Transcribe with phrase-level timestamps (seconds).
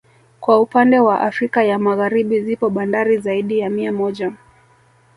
[0.39, 4.31] Kwa upannde wa Afrika ya Magharibi zipo bandari zaidi ya mia moja